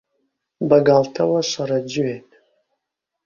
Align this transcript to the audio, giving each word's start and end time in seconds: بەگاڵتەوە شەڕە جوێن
بەگاڵتەوە 0.69 1.39
شەڕە 1.51 1.79
جوێن 1.91 2.25